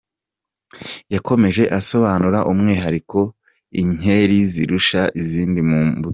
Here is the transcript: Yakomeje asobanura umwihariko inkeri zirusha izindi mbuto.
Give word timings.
Yakomeje 1.13 1.63
asobanura 1.79 2.39
umwihariko 2.51 3.19
inkeri 3.81 4.37
zirusha 4.53 5.01
izindi 5.21 5.59
mbuto. 5.67 6.07